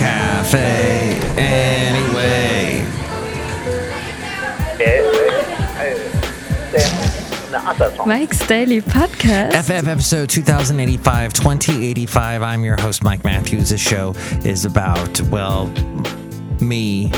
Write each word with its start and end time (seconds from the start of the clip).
Cafe 0.00 1.20
anyway. 1.36 2.82
Mike's 8.06 8.46
Daily 8.46 8.80
Podcast. 8.80 9.62
FF 9.62 9.86
episode 9.86 10.30
2085, 10.30 11.34
2085. 11.34 12.42
I'm 12.42 12.64
your 12.64 12.80
host, 12.80 13.04
Mike 13.04 13.24
Matthews. 13.24 13.68
This 13.68 13.82
show 13.82 14.14
is 14.42 14.64
about, 14.64 15.20
well, 15.24 15.66
me. 16.62 17.10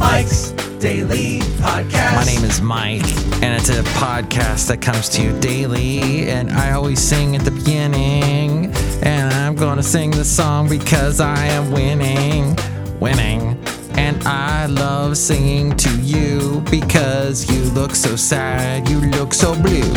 Mike's 0.00 0.50
Daily 0.84 1.38
Podcast. 1.62 2.14
My 2.14 2.24
name 2.24 2.44
is 2.44 2.60
Mike, 2.60 3.08
and 3.42 3.58
it's 3.58 3.70
a 3.70 3.82
podcast 3.94 4.68
that 4.68 4.82
comes 4.82 5.08
to 5.08 5.22
you 5.22 5.40
daily. 5.40 6.28
And 6.28 6.52
I 6.52 6.72
always 6.72 7.00
sing 7.00 7.34
at 7.34 7.42
the 7.42 7.52
beginning, 7.52 8.66
and 9.02 9.32
I'm 9.32 9.54
gonna 9.54 9.82
sing 9.82 10.10
the 10.10 10.26
song 10.26 10.68
because 10.68 11.20
I 11.20 11.42
am 11.46 11.70
winning, 11.70 12.54
winning. 13.00 13.58
And 13.96 14.22
I 14.24 14.66
love 14.66 15.16
singing 15.16 15.74
to 15.74 16.02
you 16.02 16.62
because 16.70 17.50
you 17.50 17.62
look 17.70 17.96
so 17.96 18.14
sad, 18.14 18.86
you 18.86 19.00
look 19.00 19.32
so 19.32 19.54
blue. 19.54 19.90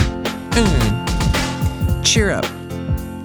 Mm. 0.56 2.06
Cheer 2.06 2.32
up, 2.32 2.46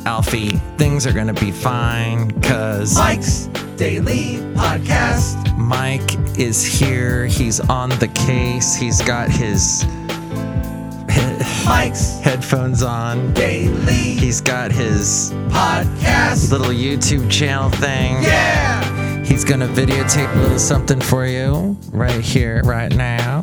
Alfie. 0.04 0.56
Things 0.78 1.06
are 1.06 1.12
gonna 1.12 1.32
be 1.32 1.52
fine, 1.52 2.32
cause 2.40 2.96
Mike's 2.98 3.48
Daily 3.76 4.36
Podcast. 4.54 5.56
Mike 5.56 6.16
is 6.38 6.64
here. 6.64 7.26
He's 7.26 7.60
on 7.60 7.88
the 7.90 8.08
case. 8.08 8.74
He's 8.74 9.00
got 9.02 9.30
his 9.30 9.84
Mike's 11.66 12.18
headphones 12.20 12.82
on. 12.82 13.32
Daily 13.34 13.92
He's 13.92 14.40
got 14.40 14.72
his 14.72 15.32
Podcast. 15.48 16.50
little 16.50 16.68
YouTube 16.68 17.30
channel 17.30 17.70
thing. 17.70 18.22
Yeah! 18.22 19.24
He's 19.24 19.44
gonna 19.44 19.68
videotape 19.68 20.34
a 20.34 20.38
little 20.38 20.58
something 20.58 21.00
for 21.00 21.26
you 21.26 21.76
right 21.92 22.20
here, 22.20 22.62
right 22.64 22.94
now, 22.94 23.42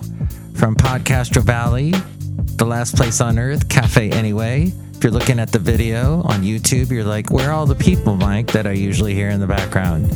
from 0.54 0.76
Podcastro 0.76 1.42
Valley, 1.42 1.94
the 2.60 2.66
last 2.66 2.96
place 2.98 3.22
on 3.22 3.40
earth, 3.40 3.70
Cafe 3.70 4.12
Anyway. 4.12 4.74
If 4.94 5.02
you're 5.02 5.14
looking 5.14 5.40
at 5.40 5.50
the 5.50 5.60
video 5.60 6.22
on 6.24 6.42
YouTube, 6.42 6.92
you're 6.92 7.06
like, 7.06 7.32
where 7.32 7.50
are 7.50 7.54
all 7.54 7.66
the 7.66 7.74
people, 7.74 8.18
Mike, 8.18 8.48
that 8.48 8.68
I 8.68 8.74
usually 8.74 9.14
hear 9.14 9.30
in 9.30 9.40
the 9.40 9.48
background? 9.48 10.10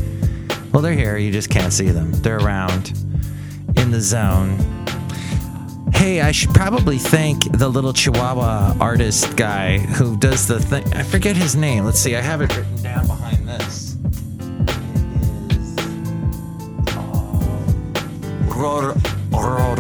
Well, 0.73 0.83
they're 0.83 0.93
here. 0.93 1.17
You 1.17 1.31
just 1.31 1.49
can't 1.49 1.71
see 1.71 1.89
them. 1.89 2.11
They're 2.11 2.39
around 2.39 2.89
in 3.77 3.91
the 3.91 4.01
zone. 4.01 4.57
Hey, 5.93 6.19
I 6.19 6.33
should 6.33 6.53
probably 6.53 6.97
thank 6.97 7.49
the 7.57 7.69
little 7.69 7.93
Chihuahua 7.93 8.75
artist 8.77 9.37
guy 9.37 9.77
who 9.77 10.17
does 10.17 10.45
the 10.45 10.59
thing. 10.59 10.93
I 10.93 11.03
forget 11.03 11.37
his 11.37 11.55
name. 11.55 11.85
Let's 11.85 11.99
see. 11.99 12.17
I 12.17 12.21
have 12.21 12.41
it 12.41 12.53
written 12.57 12.83
down 12.83 13.07
behind 13.07 13.47
this. 13.47 13.95
Uh, 16.89 17.39
Ror, 18.49 18.91
Ror, 19.31 19.75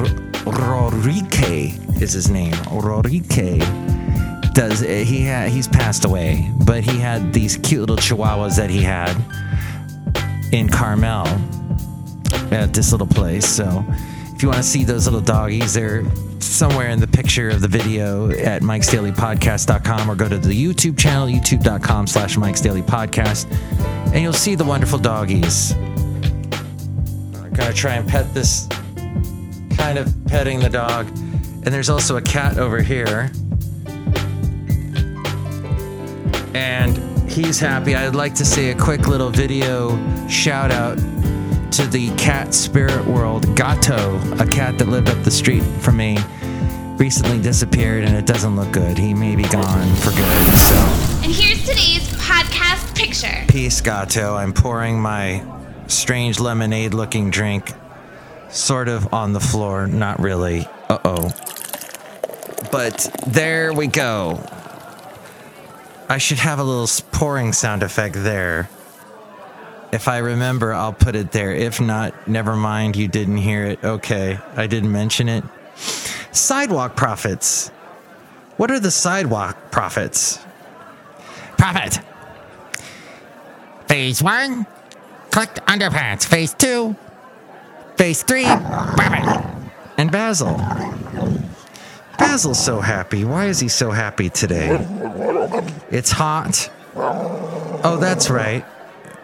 Rorike 0.45 1.82
is 2.03 2.11
his 2.11 2.29
name. 2.29 2.53
Rorike 2.69 3.63
does 4.53 4.83
eh, 4.83 5.03
he 5.03 5.25
ha, 5.25 5.45
he's 5.45 5.67
passed 5.67 6.05
away, 6.05 6.51
but 6.65 6.83
he 6.83 6.99
had 6.99 7.33
these 7.33 7.57
cute 7.57 7.79
little 7.79 7.95
chihuahuas 7.95 8.57
that 8.57 8.69
he 8.69 8.81
had 8.81 9.15
in 10.51 10.67
Carmel 10.67 11.25
at 12.51 12.73
this 12.73 12.91
little 12.91 13.07
place. 13.07 13.47
So 13.47 13.85
if 14.35 14.43
you 14.43 14.49
want 14.49 14.57
to 14.57 14.67
see 14.67 14.83
those 14.83 15.05
little 15.05 15.21
doggies, 15.21 15.73
they're 15.73 16.03
somewhere 16.39 16.89
in 16.89 16.99
the 16.99 17.07
picture 17.07 17.49
of 17.49 17.61
the 17.61 17.67
video 17.69 18.29
at 18.31 18.61
Mike's 18.61 18.89
Daily 18.89 19.11
Podcast.com 19.11 20.11
or 20.11 20.15
go 20.15 20.27
to 20.27 20.37
the 20.37 20.53
YouTube 20.53 20.97
channel, 20.97 21.27
youtube.com 21.27 22.05
slash 22.05 22.37
Mike's 22.37 22.61
Daily 22.61 22.81
Podcast, 22.81 23.49
and 24.13 24.21
you'll 24.21 24.33
see 24.33 24.55
the 24.55 24.65
wonderful 24.65 24.99
doggies. 24.99 25.71
I'm 25.71 27.53
gonna 27.53 27.73
try 27.73 27.95
and 27.95 28.07
pet 28.07 28.33
this 28.33 28.67
kind 29.77 29.97
of 29.97 30.13
petting 30.27 30.59
the 30.59 30.69
dog. 30.69 31.07
And 31.65 31.73
there's 31.73 31.89
also 31.89 32.17
a 32.17 32.21
cat 32.21 32.57
over 32.57 32.81
here. 32.81 33.31
And 36.53 36.97
he's 37.29 37.59
happy. 37.59 37.95
I'd 37.95 38.15
like 38.15 38.35
to 38.35 38.45
say 38.45 38.69
a 38.71 38.75
quick 38.75 39.07
little 39.07 39.29
video 39.29 39.97
shout 40.27 40.71
out 40.71 40.97
to 41.73 41.87
the 41.87 42.13
cat 42.17 42.53
spirit 42.53 43.05
world. 43.05 43.55
Gato, 43.55 44.17
a 44.39 44.45
cat 44.45 44.77
that 44.77 44.87
lived 44.87 45.09
up 45.09 45.23
the 45.23 45.31
street 45.31 45.63
from 45.81 45.97
me, 45.97 46.17
recently 46.97 47.41
disappeared 47.41 48.03
and 48.03 48.15
it 48.15 48.25
doesn't 48.25 48.55
look 48.55 48.71
good. 48.71 48.97
He 48.97 49.13
may 49.13 49.35
be 49.35 49.43
gone 49.43 49.95
for 49.95 50.11
good. 50.11 50.47
So, 50.53 50.75
And 51.23 51.31
here's 51.31 51.61
today's 51.61 52.07
podcast 52.19 52.95
picture. 52.95 53.45
peace, 53.47 53.81
Gato. 53.81 54.35
I'm 54.35 54.53
pouring 54.53 54.99
my 55.01 55.43
strange 55.87 56.39
lemonade 56.39 56.93
looking 56.93 57.31
drink 57.31 57.71
sort 58.49 58.87
of 58.89 59.11
on 59.13 59.33
the 59.33 59.39
floor. 59.39 59.87
Not 59.87 60.19
really. 60.19 60.67
Uh 60.89 60.99
oh. 61.03 61.31
But 62.73 63.15
there 63.27 63.71
we 63.71 63.85
go. 63.85 64.43
I 66.09 66.17
should 66.17 66.39
have 66.39 66.57
a 66.57 66.63
little 66.63 66.89
pouring 67.11 67.53
sound 67.53 67.83
effect 67.83 68.15
there. 68.17 68.67
If 69.91 70.07
I 70.07 70.17
remember, 70.17 70.73
I'll 70.73 70.91
put 70.91 71.15
it 71.15 71.31
there. 71.31 71.53
If 71.53 71.79
not, 71.79 72.27
never 72.27 72.55
mind. 72.55 72.95
You 72.95 73.07
didn't 73.07 73.37
hear 73.37 73.63
it. 73.65 73.83
Okay. 73.83 74.39
I 74.55 74.65
didn't 74.65 74.91
mention 74.91 75.29
it. 75.29 75.43
Sidewalk 76.31 76.95
profits. 76.95 77.69
What 78.57 78.71
are 78.71 78.79
the 78.79 78.89
sidewalk 78.89 79.69
profits? 79.69 80.39
Profit. 81.59 81.99
Phase 83.87 84.23
one, 84.23 84.65
clicked 85.29 85.63
underpants. 85.67 86.25
Phase 86.25 86.55
two, 86.55 86.95
phase 87.97 88.23
three, 88.23 88.45
profit. 88.45 89.45
And 89.99 90.11
Basil. 90.11 90.59
Basil's 92.17 92.63
so 92.63 92.79
happy. 92.79 93.23
Why 93.25 93.45
is 93.45 93.59
he 93.59 93.67
so 93.67 93.91
happy 93.91 94.29
today? 94.29 94.77
It's 95.89 96.11
hot. 96.11 96.71
Oh, 96.95 97.97
that's 97.99 98.29
right. 98.29 98.65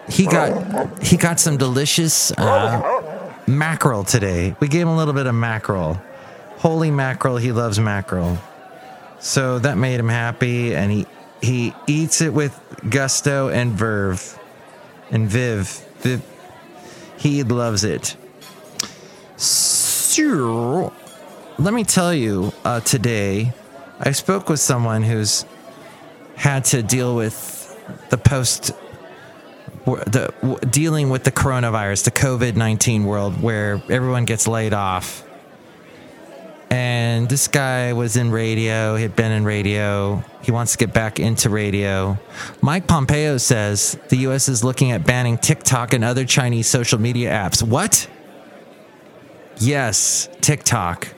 He 0.10 0.26
got 0.26 1.02
he 1.04 1.18
got 1.18 1.40
some 1.40 1.58
delicious 1.58 2.32
uh, 2.32 3.32
mackerel 3.48 4.04
today. 4.04 4.56
We 4.60 4.68
gave 4.68 4.82
him 4.84 4.90
a 4.90 4.98
little 4.98 5.14
bit 5.14 5.28
of 5.28 5.36
mackerel. 5.36 6.02
Holy 6.58 6.92
mackerel, 6.92 7.38
he 7.38 7.52
loves 7.52 7.80
mackerel. 7.80 8.38
So 9.20 9.60
that 9.60 9.78
made 9.78 10.00
him 10.00 10.10
happy, 10.10 10.76
and 10.76 10.92
he 10.92 11.06
he 11.42 11.74
eats 11.88 12.22
it 12.22 12.34
with 12.34 12.60
gusto 12.90 13.50
and 13.50 13.74
verve, 13.74 14.38
and 15.12 15.28
viv. 15.28 15.68
viv. 16.00 16.24
He 17.18 17.44
loves 17.44 17.84
it. 17.84 18.16
So, 19.36 20.94
let 21.60 21.74
me 21.74 21.84
tell 21.84 22.14
you, 22.14 22.54
uh, 22.64 22.80
today 22.80 23.52
I 24.00 24.12
spoke 24.14 24.48
with 24.48 24.62
someone 24.62 25.04
who's 25.04 25.46
had 26.36 26.64
to 26.66 26.82
deal 26.82 27.16
with 27.16 27.58
the 28.10 28.18
post 28.18 28.72
the 29.86 30.32
dealing 30.70 31.10
with 31.10 31.24
the 31.24 31.32
coronavirus, 31.32 32.06
the 32.06 32.12
COVID 32.12 32.56
19 32.56 33.04
world 33.04 33.42
where 33.42 33.82
everyone 33.90 34.26
gets 34.26 34.48
laid 34.48 34.74
off. 34.74 35.26
And 36.70 37.28
this 37.28 37.48
guy 37.48 37.94
was 37.94 38.16
in 38.16 38.32
radio, 38.32 38.96
he 38.96 39.02
had 39.02 39.16
been 39.16 39.32
in 39.32 39.44
radio. 39.44 40.24
He 40.42 40.52
wants 40.52 40.74
to 40.74 40.78
get 40.78 40.94
back 40.94 41.20
into 41.20 41.50
radio. 41.50 42.18
Mike 42.62 42.88
Pompeo 42.88 43.38
says 43.38 43.98
the 44.10 44.18
US 44.18 44.48
is 44.48 44.64
looking 44.64 44.92
at 44.92 45.06
banning 45.06 45.38
TikTok 45.38 45.94
and 45.94 46.04
other 46.04 46.24
Chinese 46.26 46.68
social 46.68 47.02
media 47.02 47.32
apps. 47.32 47.62
What? 47.62 48.08
Yes, 49.58 50.30
TikTok, 50.40 51.10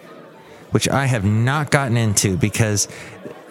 which 0.72 0.90
I 0.90 1.06
have 1.06 1.24
not 1.24 1.72
gotten 1.72 1.98
into 1.98 2.38
because 2.38 2.88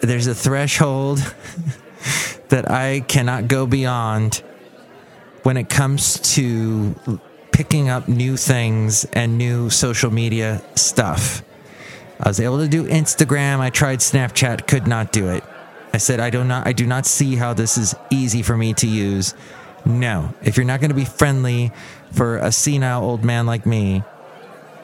there's 0.01 0.27
a 0.27 0.35
threshold 0.35 1.19
that 2.49 2.69
I 2.69 3.01
cannot 3.01 3.47
go 3.47 3.65
beyond 3.65 4.43
when 5.43 5.57
it 5.57 5.69
comes 5.69 6.19
to 6.35 7.19
picking 7.51 7.89
up 7.89 8.07
new 8.07 8.37
things 8.37 9.05
and 9.13 9.37
new 9.37 9.69
social 9.69 10.11
media 10.11 10.61
stuff. 10.75 11.43
I 12.19 12.29
was 12.29 12.39
able 12.39 12.59
to 12.59 12.67
do 12.67 12.85
Instagram. 12.85 13.59
I 13.59 13.69
tried 13.69 13.99
Snapchat, 13.99 14.67
could 14.67 14.87
not 14.87 15.11
do 15.11 15.29
it. 15.29 15.43
I 15.93 15.97
said 15.97 16.19
I 16.19 16.29
do 16.29 16.43
not 16.43 16.67
I 16.67 16.73
do 16.73 16.87
not 16.87 17.05
see 17.05 17.35
how 17.35 17.53
this 17.53 17.77
is 17.77 17.95
easy 18.09 18.41
for 18.41 18.55
me 18.55 18.73
to 18.75 18.87
use. 18.87 19.33
No. 19.85 20.33
If 20.43 20.55
you're 20.57 20.65
not 20.65 20.79
going 20.79 20.89
to 20.89 20.95
be 20.95 21.05
friendly 21.05 21.71
for 22.11 22.37
a 22.37 22.51
senile 22.51 23.03
old 23.03 23.25
man 23.25 23.45
like 23.45 23.65
me, 23.65 24.03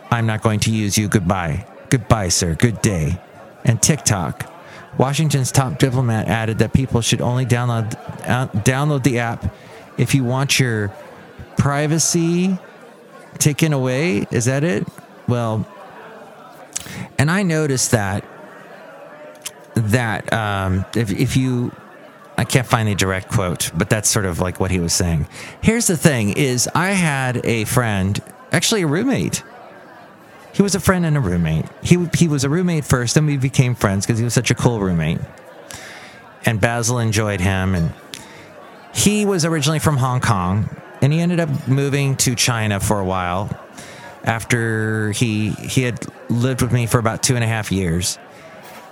I'm 0.10 0.26
not 0.26 0.42
going 0.42 0.60
to 0.62 0.72
use 0.72 0.98
you. 0.98 1.08
Goodbye. 1.08 1.66
Goodbye, 1.90 2.30
sir. 2.30 2.56
Good 2.56 2.82
day. 2.82 3.20
And 3.64 3.82
TikTok. 3.82 4.54
Washington's 4.98 5.52
top 5.52 5.78
diplomat 5.78 6.28
added 6.28 6.60
that 6.60 6.74
people 6.74 7.02
should 7.02 7.22
only 7.22 7.46
download 7.46 7.94
uh, 8.28 8.48
download 8.48 9.04
the 9.04 9.20
app 9.20 9.54
if 9.98 10.16
you 10.16 10.24
want 10.24 10.60
your 10.60 10.92
privacy 11.58 12.58
taken 13.38 13.74
away. 13.74 14.26
Is 14.32 14.46
that 14.46 14.64
it? 14.64 14.88
Well, 15.28 15.68
and 17.18 17.30
I 17.30 17.44
noticed 17.44 17.92
that 17.92 18.26
that 19.76 20.32
um, 20.34 20.86
if 20.96 21.12
if 21.12 21.38
you 21.38 21.72
I 22.38 22.44
can't 22.44 22.68
find 22.68 22.88
the 22.88 22.96
direct 22.96 23.30
quote, 23.30 23.72
but 23.76 23.90
that's 23.90 24.10
sort 24.10 24.26
of 24.26 24.40
like 24.40 24.60
what 24.60 24.72
he 24.72 24.80
was 24.80 24.94
saying. 24.94 25.28
Here's 25.62 25.88
the 25.88 25.98
thing 25.98 26.34
is 26.34 26.70
I 26.74 26.90
had 26.90 27.46
a 27.46 27.66
friend, 27.66 28.22
actually 28.52 28.84
a 28.84 28.88
roommate. 28.88 29.44
He 30.58 30.64
was 30.64 30.74
a 30.74 30.80
friend 30.80 31.06
and 31.06 31.16
a 31.16 31.20
roommate. 31.20 31.66
He 31.84 32.04
he 32.16 32.28
was 32.28 32.44
a 32.44 32.50
roommate 32.50 32.84
first, 32.84 33.14
then 33.14 33.28
we 33.28 33.38
became 33.38 33.76
friends 33.76 34.08
because 34.08 34.18
he 34.18 34.24
was 34.24 34.34
such 34.34 34.50
a 34.50 34.56
cool 34.56 34.80
roommate. 34.80 35.20
And 36.48 36.60
Basil 36.60 36.98
enjoyed 36.98 37.40
him 37.40 37.76
and 37.76 37.94
he 38.92 39.24
was 39.24 39.46
originally 39.46 39.78
from 39.78 39.98
Hong 39.98 40.20
Kong 40.20 40.68
and 41.00 41.14
he 41.14 41.20
ended 41.20 41.40
up 41.40 41.68
moving 41.68 42.16
to 42.18 42.34
China 42.34 42.80
for 42.80 43.00
a 43.00 43.06
while 43.06 43.56
after 44.24 45.12
he 45.12 45.52
he 45.52 45.84
had 45.84 46.04
lived 46.28 46.64
with 46.64 46.72
me 46.72 46.88
for 46.88 46.98
about 46.98 47.22
two 47.22 47.36
and 47.36 47.44
a 47.44 47.48
half 47.48 47.72
years. 47.72 48.18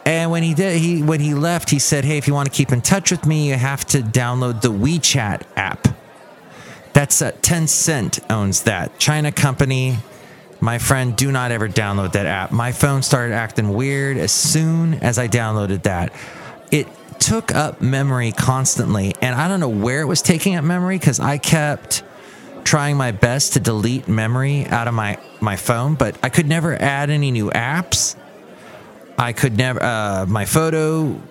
And 0.06 0.30
when 0.30 0.44
he 0.44 0.54
did, 0.54 0.80
he 0.80 1.02
when 1.02 1.20
he 1.20 1.34
left, 1.34 1.72
he 1.72 1.80
said, 1.80 2.06
"Hey, 2.06 2.20
if 2.20 2.28
you 2.28 2.36
want 2.36 2.46
to 2.48 2.56
keep 2.56 2.72
in 2.72 2.82
touch 2.82 3.10
with 3.10 3.26
me, 3.26 3.50
you 3.50 3.56
have 3.56 3.86
to 3.86 4.02
download 4.02 4.62
the 4.62 4.72
WeChat 4.72 5.42
app. 5.56 5.88
That's 6.94 7.24
uh, 7.24 7.32
Tencent 7.42 8.20
owns 8.30 8.62
that 8.62 9.00
China 9.00 9.32
company. 9.32 9.98
My 10.60 10.78
friend, 10.78 11.16
do 11.16 11.32
not 11.32 11.52
ever 11.52 11.68
download 11.68 12.14
that 12.14 12.26
app. 12.26 12.52
My 12.52 12.72
phone 12.72 13.04
started 13.04 13.34
acting 13.34 13.70
weird 13.70 14.18
as 14.18 14.32
soon 14.32 14.96
as 14.96 15.20
I 15.20 15.28
downloaded 15.28 15.84
that. 15.84 16.14
It 16.72 16.88
took 17.20 17.54
up 17.54 17.82
memory 17.82 18.32
constantly, 18.32 19.16
and 19.22 19.36
I 19.36 19.48
don't 19.48 19.60
know 19.60 19.70
where 19.70 20.02
it 20.02 20.06
was 20.06 20.22
taking 20.22 20.56
up 20.56 20.64
memory 20.64 20.98
because 20.98 21.20
I 21.20 21.38
kept." 21.38 22.04
trying 22.66 22.98
my 22.98 23.12
best 23.12 23.54
to 23.54 23.60
delete 23.60 24.08
memory 24.08 24.66
out 24.66 24.88
of 24.88 24.94
my, 24.94 25.18
my 25.40 25.56
phone, 25.56 25.94
but 25.94 26.18
I 26.24 26.30
could 26.30 26.48
never 26.48 26.76
add 26.76 27.10
any 27.10 27.32
new 27.32 27.52
apps. 27.52 28.16
I 29.18 29.32
could 29.32 29.56
never, 29.56 29.82
uh, 29.82 30.26
my 30.28 30.46
photo 30.46 31.22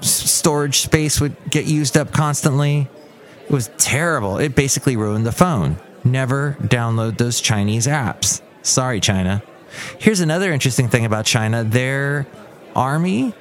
storage 0.00 0.80
space 0.80 1.20
would 1.20 1.36
get 1.50 1.66
used 1.66 1.96
up 1.96 2.12
constantly. 2.12 2.88
It 3.44 3.50
was 3.50 3.70
terrible. 3.76 4.38
It 4.38 4.54
basically 4.54 4.96
ruined 4.96 5.26
the 5.26 5.32
phone. 5.32 5.76
Never 6.02 6.56
download 6.62 7.18
those 7.18 7.40
Chinese 7.40 7.86
apps. 7.86 8.40
Sorry, 8.62 9.00
China. 9.00 9.42
Here's 9.98 10.20
another 10.20 10.52
interesting 10.52 10.88
thing 10.88 11.04
about 11.04 11.24
China 11.24 11.64
their 11.64 12.26
army, 12.74 13.34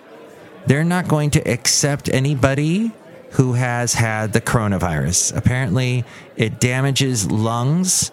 they're 0.65 0.83
not 0.83 1.07
going 1.07 1.31
to 1.31 1.51
accept 1.51 2.09
anybody 2.09 2.91
who 3.31 3.53
has 3.53 3.93
had 3.93 4.33
the 4.33 4.41
coronavirus. 4.41 5.35
Apparently, 5.35 6.03
it 6.35 6.59
damages 6.59 7.29
lungs 7.29 8.11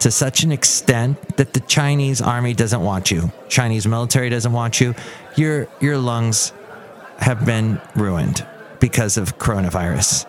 to 0.00 0.10
such 0.10 0.42
an 0.42 0.52
extent 0.52 1.36
that 1.36 1.52
the 1.52 1.60
Chinese 1.60 2.20
army 2.20 2.54
doesn't 2.54 2.82
want 2.82 3.10
you. 3.10 3.30
Chinese 3.48 3.86
military 3.86 4.30
doesn't 4.30 4.52
want 4.52 4.80
you. 4.80 4.94
Your 5.36 5.68
your 5.80 5.98
lungs 5.98 6.52
have 7.18 7.44
been 7.44 7.80
ruined 7.94 8.46
because 8.80 9.16
of 9.16 9.38
coronavirus. 9.38 10.26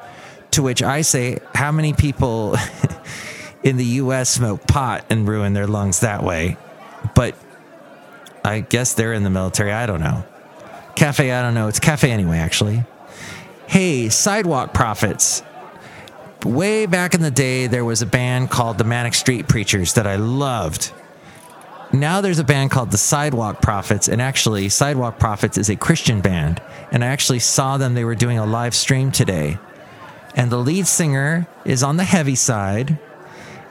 To 0.52 0.62
which 0.62 0.84
I 0.84 1.02
say, 1.02 1.40
how 1.56 1.72
many 1.72 1.94
people 1.94 2.58
in 3.64 3.78
the 3.78 3.86
US 3.86 4.30
smoke 4.30 4.68
pot 4.68 5.06
and 5.10 5.28
ruin 5.28 5.54
their 5.54 5.68
lungs 5.68 6.02
that 6.02 6.24
way? 6.24 6.58
But 7.16 7.36
I 8.44 8.62
guess 8.62 8.94
they're 8.94 9.14
in 9.14 9.24
the 9.24 9.30
military. 9.30 9.72
I 9.72 9.86
don't 9.86 10.02
know. 10.02 10.24
Cafe, 10.96 11.32
I 11.32 11.42
don't 11.42 11.54
know. 11.54 11.68
It's 11.68 11.80
cafe 11.80 12.12
anyway, 12.12 12.38
actually. 12.38 12.84
Hey, 13.68 14.10
Sidewalk 14.10 14.74
Prophets 14.74 15.44
way 16.46 16.86
back 16.86 17.14
in 17.14 17.22
the 17.22 17.32
day, 17.32 17.68
there 17.68 17.86
was 17.86 18.02
a 18.02 18.06
band 18.06 18.50
called 18.50 18.78
the 18.78 18.84
Manic 18.84 19.14
Street 19.14 19.48
Preachers 19.48 19.94
that 19.94 20.08
I 20.08 20.16
loved. 20.16 20.92
Now 21.94 22.22
there's 22.22 22.40
a 22.40 22.44
band 22.44 22.72
called 22.72 22.92
the 22.92 22.98
Sidewalk 22.98 23.62
Prophets, 23.62 24.08
and 24.08 24.22
actually, 24.22 24.70
Sidewalk 24.70 25.20
Prophets 25.20 25.58
is 25.58 25.70
a 25.70 25.76
Christian 25.76 26.22
band. 26.22 26.62
And 26.92 27.04
I 27.04 27.08
actually 27.08 27.40
saw 27.40 27.78
them, 27.78 27.94
they 27.94 28.06
were 28.06 28.16
doing 28.16 28.38
a 28.38 28.46
live 28.46 28.74
stream 28.74 29.12
today. 29.12 29.58
And 30.36 30.50
the 30.50 30.58
lead 30.58 30.88
singer 30.88 31.48
is 31.66 31.84
on 31.84 31.98
the 31.98 32.04
heavy 32.06 32.36
side 32.36 32.98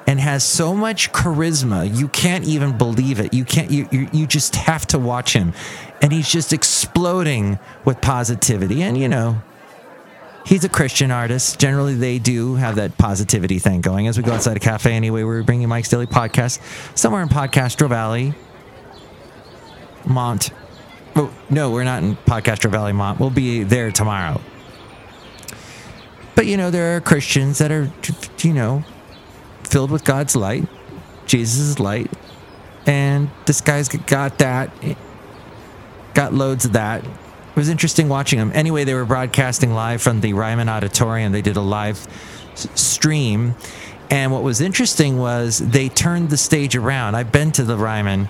and 0.06 0.18
has 0.18 0.42
so 0.42 0.74
much 0.74 1.12
charisma, 1.12 1.96
you 1.96 2.08
can't 2.08 2.44
even 2.44 2.76
believe 2.76 3.20
it. 3.20 3.32
You 3.32 3.44
can't, 3.44 3.70
you, 3.70 3.88
you, 3.92 4.08
you 4.12 4.26
just 4.26 4.56
have 4.56 4.86
to 4.88 4.98
watch 4.98 5.34
him. 5.34 5.52
And 6.02 6.12
he's 6.12 6.28
just 6.28 6.52
exploding 6.52 7.58
with 7.84 8.00
positivity. 8.00 8.82
And, 8.82 8.98
you 8.98 9.08
know, 9.08 9.42
he's 10.46 10.64
a 10.64 10.68
Christian 10.68 11.10
artist. 11.10 11.60
Generally, 11.60 11.94
they 11.96 12.18
do 12.18 12.54
have 12.56 12.76
that 12.76 12.98
positivity 12.98 13.58
thing 13.58 13.82
going. 13.82 14.08
As 14.08 14.16
we 14.16 14.24
go 14.24 14.32
outside 14.32 14.56
a 14.56 14.60
cafe 14.60 14.92
anyway, 14.94 15.22
we're 15.22 15.42
bringing 15.42 15.68
Mike's 15.68 15.88
Daily 15.88 16.06
Podcast 16.06 16.60
somewhere 16.98 17.22
in 17.22 17.28
Podcastro 17.28 17.88
Valley, 17.88 18.34
Mont. 20.06 20.50
Oh, 21.14 21.32
no, 21.50 21.70
we're 21.70 21.84
not 21.84 22.02
in 22.02 22.16
Podcastro 22.16 22.70
Valley, 22.70 22.92
Mont. 22.92 23.20
We'll 23.20 23.30
be 23.30 23.62
there 23.62 23.92
tomorrow. 23.92 24.40
But, 26.34 26.46
you 26.46 26.56
know, 26.56 26.70
there 26.70 26.96
are 26.96 27.00
Christians 27.00 27.58
that 27.58 27.70
are, 27.70 27.92
you 28.38 28.54
know, 28.54 28.84
filled 29.70 29.90
with 29.90 30.04
God's 30.04 30.36
light, 30.36 30.68
Jesus' 31.26 31.78
light. 31.78 32.10
And 32.86 33.30
this 33.46 33.60
guy's 33.60 33.88
got 33.88 34.38
that, 34.38 34.72
got 36.14 36.34
loads 36.34 36.64
of 36.64 36.72
that 36.72 37.04
it 37.50 37.56
was 37.56 37.68
interesting 37.68 38.08
watching 38.08 38.38
them. 38.38 38.52
Anyway, 38.54 38.84
they 38.84 38.94
were 38.94 39.04
broadcasting 39.04 39.74
live 39.74 40.00
from 40.00 40.20
the 40.20 40.34
Ryman 40.34 40.68
Auditorium. 40.68 41.32
They 41.32 41.42
did 41.42 41.56
a 41.56 41.60
live 41.60 42.06
stream. 42.54 43.56
And 44.08 44.30
what 44.30 44.44
was 44.44 44.60
interesting 44.60 45.18
was 45.18 45.58
they 45.58 45.88
turned 45.88 46.30
the 46.30 46.36
stage 46.36 46.76
around. 46.76 47.16
I've 47.16 47.32
been 47.32 47.50
to 47.52 47.64
the 47.64 47.76
Ryman. 47.76 48.28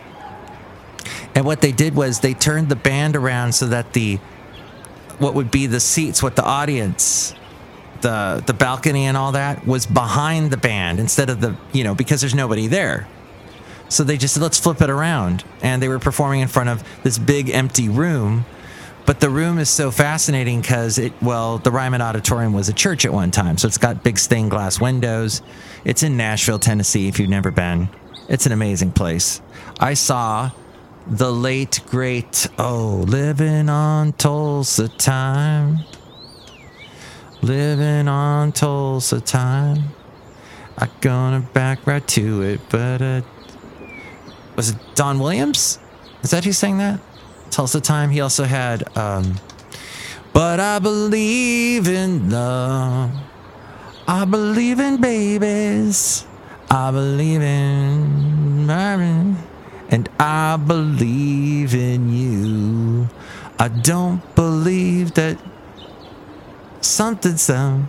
And 1.35 1.45
what 1.45 1.61
they 1.61 1.71
did 1.71 1.95
was 1.95 2.21
they 2.21 2.33
turned 2.33 2.71
the 2.71 2.77
band 2.77 3.15
around 3.15 3.53
so 3.53 3.67
that 3.67 3.93
the 3.93 4.17
what 5.19 5.35
would 5.35 5.51
be 5.51 5.67
the 5.67 5.81
seats, 5.81 6.23
what 6.23 6.35
the 6.35 6.45
audience, 6.45 7.35
the 8.03 8.43
the 8.47 8.55
balcony 8.55 9.07
and 9.07 9.17
all 9.17 9.33
that 9.33 9.67
was 9.67 9.87
behind 9.87 10.51
the 10.51 10.57
band 10.57 11.01
instead 11.01 11.31
of 11.31 11.41
the, 11.41 11.57
you 11.73 11.85
know, 11.85 11.95
because 11.95 12.21
there's 12.21 12.35
nobody 12.35 12.67
there. 12.67 13.09
So 13.89 14.05
they 14.05 14.17
just 14.17 14.35
said, 14.35 14.43
let's 14.43 14.59
flip 14.59 14.81
it 14.83 14.91
around. 14.91 15.43
And 15.63 15.83
they 15.83 15.89
were 15.89 15.99
performing 15.99 16.41
in 16.41 16.49
front 16.49 16.69
of 16.69 16.85
this 17.03 17.19
big 17.19 17.51
empty 17.51 17.89
room 17.89 18.45
but 19.11 19.19
the 19.19 19.29
room 19.29 19.59
is 19.59 19.69
so 19.69 19.91
fascinating 19.91 20.61
because 20.61 20.97
it, 20.97 21.13
well, 21.21 21.59
the 21.59 21.73
Ryman 21.73 22.01
Auditorium 22.01 22.53
was 22.53 22.69
a 22.69 22.73
church 22.73 23.05
at 23.05 23.13
one 23.13 23.33
time. 23.33 23.59
So 23.59 23.67
it's 23.67 23.77
got 23.77 24.05
big 24.05 24.19
stained 24.19 24.51
glass 24.51 24.81
windows. 24.81 25.43
It's 25.85 26.05
in 26.05 26.17
Nashville, 26.17 26.61
Tennessee, 26.61 27.09
if 27.09 27.19
you've 27.19 27.29
never 27.29 27.51
been. 27.51 27.89
It's 28.29 28.47
an 28.47 28.53
amazing 28.53 28.93
place. 28.93 29.41
I 29.81 29.95
saw 29.95 30.53
the 31.09 31.33
late, 31.33 31.81
great, 31.87 32.47
oh, 32.57 33.05
living 33.09 33.69
on 33.69 34.13
Tulsa 34.13 34.89
time. 34.89 35.79
Living 37.43 38.07
on 38.07 38.53
Tulsa 38.53 39.21
time. 39.21 39.85
I'm 40.77 40.91
gonna 41.01 41.41
back 41.41 41.87
right 41.87 42.07
to 42.09 42.43
it, 42.43 42.61
but 42.69 43.01
uh, 43.03 43.23
was 44.57 44.71
it 44.71 44.77
Don 44.95 45.19
Williams? 45.19 45.79
Is 46.23 46.31
that 46.31 46.45
who 46.45 46.53
sang 46.53 46.79
that? 46.79 47.01
Tulsa 47.51 47.81
Time. 47.81 48.11
He 48.11 48.21
also 48.21 48.45
had, 48.45 48.97
um, 48.97 49.37
but 50.33 50.61
I 50.61 50.79
believe 50.79 51.89
in 51.89 52.31
love. 52.31 53.11
I 54.07 54.25
believe 54.25 54.81
in 54.81 55.01
babies. 55.01 56.27
I 56.71 56.91
believe 56.91 57.43
in 57.43 58.67
Marvin. 58.67 59.37
And 59.89 60.09
I 60.19 60.57
believe 60.57 61.75
in 61.75 62.13
you. 62.13 63.09
I 63.59 63.69
don't 63.69 64.23
believe 64.35 65.15
that 65.15 65.39
something, 66.81 67.37
some. 67.37 67.89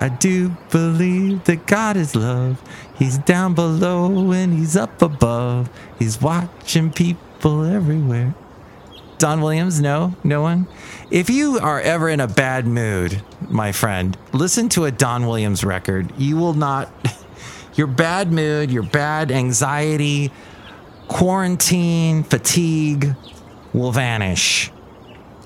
I 0.00 0.08
do 0.08 0.50
believe 0.70 1.44
that 1.44 1.66
God 1.66 1.96
is 1.96 2.16
love. 2.16 2.62
He's 2.96 3.18
down 3.18 3.54
below 3.54 4.32
and 4.32 4.52
he's 4.52 4.76
up 4.76 5.02
above. 5.02 5.68
He's 5.98 6.20
watching 6.20 6.90
people 6.90 7.64
everywhere. 7.64 8.34
Don 9.18 9.40
Williams? 9.42 9.80
No, 9.80 10.14
no 10.24 10.42
one. 10.42 10.66
If 11.10 11.30
you 11.30 11.58
are 11.58 11.80
ever 11.80 12.08
in 12.08 12.20
a 12.20 12.26
bad 12.26 12.66
mood, 12.66 13.22
my 13.48 13.72
friend, 13.72 14.16
listen 14.32 14.68
to 14.70 14.86
a 14.86 14.90
Don 14.90 15.26
Williams 15.26 15.62
record. 15.62 16.12
You 16.18 16.36
will 16.36 16.54
not, 16.54 16.90
your 17.74 17.86
bad 17.86 18.32
mood, 18.32 18.70
your 18.70 18.82
bad 18.82 19.30
anxiety, 19.30 20.32
quarantine, 21.08 22.24
fatigue 22.24 23.14
will 23.72 23.92
vanish. 23.92 24.72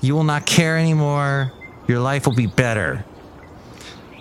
You 0.01 0.15
will 0.15 0.23
not 0.23 0.45
care 0.45 0.77
anymore. 0.77 1.51
Your 1.89 1.99
life 1.99 2.27
will 2.27 2.35
be 2.35 2.45
better. 2.45 3.03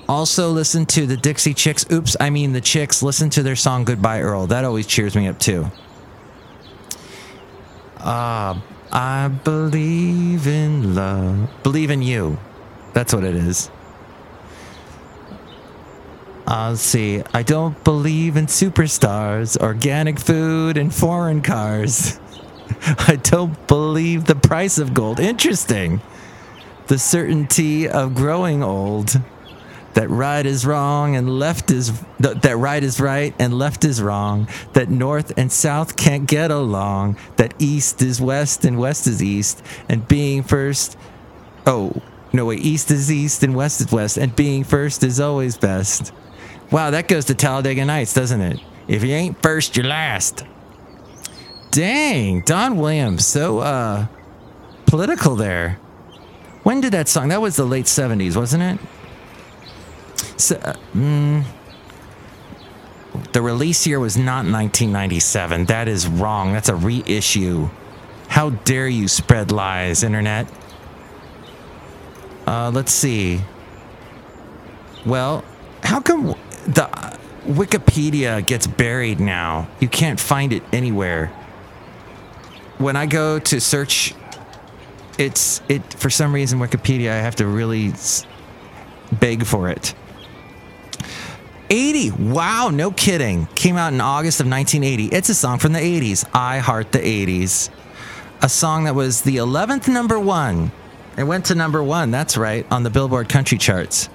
Also, 0.08 0.48
listen 0.48 0.86
to 0.86 1.06
the 1.06 1.18
Dixie 1.18 1.52
Chicks. 1.52 1.84
Oops, 1.92 2.16
I 2.18 2.30
mean 2.30 2.54
the 2.54 2.62
Chicks. 2.62 3.02
Listen 3.02 3.28
to 3.28 3.42
their 3.42 3.56
song 3.56 3.84
Goodbye 3.84 4.22
Earl. 4.22 4.46
That 4.46 4.64
always 4.64 4.86
cheers 4.86 5.14
me 5.14 5.28
up 5.28 5.38
too. 5.38 5.70
Uh, 7.98 8.58
I 8.90 9.28
believe 9.44 10.46
in 10.46 10.94
love. 10.94 11.50
Believe 11.62 11.90
in 11.90 12.00
you. 12.00 12.38
That's 12.94 13.12
what 13.12 13.22
it 13.22 13.36
is. 13.36 13.70
Uh, 16.46 16.70
let's 16.70 16.80
see. 16.80 17.22
I 17.34 17.42
don't 17.42 17.84
believe 17.84 18.38
in 18.38 18.46
superstars, 18.46 19.58
organic 19.58 20.18
food, 20.18 20.78
and 20.78 20.94
foreign 20.94 21.42
cars. 21.42 22.18
I 23.06 23.16
don't 23.16 23.66
believe 23.66 24.24
the 24.24 24.36
price 24.36 24.78
of 24.78 24.94
gold. 24.94 25.20
Interesting. 25.20 26.00
The 26.88 26.98
certainty 26.98 27.88
of 27.88 28.14
growing 28.14 28.62
old. 28.62 29.20
That 29.94 30.10
right 30.10 30.44
is 30.46 30.64
wrong 30.64 31.16
and 31.16 31.38
left 31.40 31.70
is 31.70 31.92
that 32.20 32.56
right 32.56 32.84
is 32.84 33.00
right 33.00 33.34
and 33.38 33.58
left 33.58 33.84
is 33.84 34.00
wrong. 34.00 34.48
That 34.74 34.88
north 34.90 35.32
and 35.36 35.50
south 35.50 35.96
can't 35.96 36.26
get 36.28 36.50
along. 36.50 37.16
That 37.36 37.54
east 37.58 38.00
is 38.00 38.20
west 38.20 38.64
and 38.64 38.78
west 38.78 39.06
is 39.06 39.22
east. 39.22 39.62
And 39.88 40.06
being 40.06 40.44
first, 40.44 40.96
oh 41.66 42.00
no 42.32 42.46
wait, 42.46 42.60
east 42.60 42.90
is 42.90 43.10
east 43.10 43.42
and 43.42 43.56
west 43.56 43.80
is 43.80 43.90
west. 43.90 44.18
And 44.18 44.36
being 44.36 44.62
first 44.62 45.02
is 45.02 45.18
always 45.18 45.56
best. 45.56 46.12
Wow, 46.70 46.90
that 46.90 47.08
goes 47.08 47.24
to 47.24 47.34
Talladega 47.34 47.84
Nights, 47.84 48.14
doesn't 48.14 48.40
it? 48.40 48.60
If 48.86 49.02
you 49.02 49.14
ain't 49.14 49.42
first, 49.42 49.76
you're 49.76 49.86
last. 49.86 50.44
Dang, 51.72 52.42
Don 52.42 52.76
Williams, 52.76 53.26
so 53.26 53.58
uh 53.58 54.06
political 54.86 55.34
there. 55.34 55.80
When 56.62 56.80
did 56.80 56.92
that 56.92 57.08
song? 57.08 57.28
That 57.28 57.40
was 57.40 57.56
the 57.56 57.64
late 57.64 57.86
70s, 57.86 58.36
wasn't 58.36 58.62
it? 58.62 58.78
So, 60.38 60.56
uh, 60.56 60.74
mm, 60.94 61.44
the 63.32 63.42
release 63.42 63.86
year 63.86 64.00
was 64.00 64.16
not 64.16 64.44
1997. 64.44 65.66
That 65.66 65.88
is 65.88 66.06
wrong. 66.06 66.52
That's 66.52 66.68
a 66.68 66.74
reissue. 66.74 67.68
How 68.28 68.50
dare 68.50 68.88
you 68.88 69.08
spread 69.08 69.50
lies, 69.52 70.02
internet? 70.02 70.48
Uh, 72.46 72.70
let's 72.70 72.92
see. 72.92 73.40
Well, 75.04 75.44
how 75.82 76.00
come 76.00 76.34
the 76.66 76.88
Wikipedia 77.46 78.44
gets 78.46 78.66
buried 78.66 79.20
now? 79.20 79.68
You 79.80 79.88
can't 79.88 80.20
find 80.20 80.52
it 80.52 80.62
anywhere. 80.72 81.26
When 82.78 82.94
I 82.96 83.06
go 83.06 83.38
to 83.38 83.60
search, 83.60 84.14
it's 85.18 85.60
it 85.68 85.82
for 85.94 86.10
some 86.10 86.34
reason 86.34 86.58
Wikipedia. 86.58 87.10
I 87.10 87.16
have 87.16 87.36
to 87.36 87.46
really 87.46 87.92
beg 89.12 89.44
for 89.44 89.68
it. 89.68 89.94
80. 91.70 92.12
Wow, 92.12 92.70
no 92.72 92.90
kidding. 92.90 93.46
Came 93.54 93.76
out 93.76 93.92
in 93.92 94.00
August 94.00 94.40
of 94.40 94.46
1980. 94.46 95.14
It's 95.14 95.28
a 95.28 95.34
song 95.34 95.58
from 95.58 95.72
the 95.72 95.80
80s. 95.80 96.26
I 96.32 96.58
Heart 96.58 96.92
the 96.92 96.98
80s. 96.98 97.68
A 98.40 98.48
song 98.48 98.84
that 98.84 98.94
was 98.94 99.22
the 99.22 99.36
11th 99.36 99.88
number 99.88 100.18
one. 100.18 100.72
It 101.18 101.24
went 101.24 101.46
to 101.46 101.54
number 101.54 101.82
one, 101.82 102.12
that's 102.12 102.36
right, 102.36 102.64
on 102.70 102.84
the 102.84 102.90
Billboard 102.90 103.28
country 103.28 103.58
charts. 103.58 104.08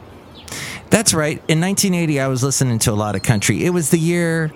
That's 0.89 1.13
right. 1.13 1.37
In 1.47 1.59
1980, 1.59 2.21
I 2.21 2.27
was 2.27 2.43
listening 2.43 2.79
to 2.79 2.91
a 2.91 2.95
lot 2.95 3.15
of 3.15 3.23
country. 3.23 3.65
It 3.65 3.71
was 3.71 3.89
the 3.89 3.99
year 3.99 4.51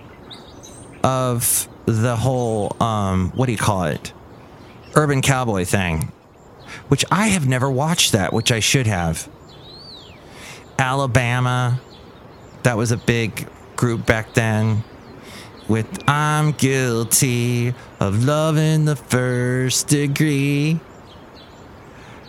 of 1.04 1.68
the 1.86 2.16
whole, 2.16 2.76
um, 2.82 3.32
what 3.36 3.48
do 3.48 3.52
you 3.52 3.58
call 3.58 3.84
it? 3.84 4.14
Urban 4.96 5.22
cowboy 5.22 5.66
thing, 5.66 6.12
which 6.88 7.06
I 7.12 7.28
have 7.28 7.48
never 7.48 7.70
watched 7.70 8.12
that, 8.12 8.34
which 8.34 8.52
I 8.52 8.60
should 8.60 8.88
have. 8.88 9.30
Alabama, 10.80 11.82
that 12.64 12.78
was 12.78 12.92
a 12.92 12.98
big 12.98 13.48
group 13.76 14.06
back 14.06 14.34
then 14.34 14.84
with 15.68 16.08
I'm 16.08 16.52
guilty 16.52 17.74
of 18.00 18.24
loving 18.24 18.86
the 18.86 18.96
first 18.96 19.88
degree. 19.88 20.80